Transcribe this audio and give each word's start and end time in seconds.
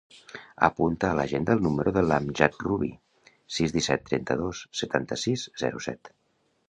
Apunta 0.67 1.09
a 1.09 1.17
l'agenda 1.17 1.57
el 1.57 1.61
número 1.65 1.93
de 1.97 2.03
l'Amjad 2.07 2.57
Rubi: 2.69 2.89
sis, 3.59 3.75
disset, 3.77 4.05
trenta-dos, 4.09 4.63
setanta-sis, 4.83 5.45
zero, 5.65 5.85
set. 5.91 6.13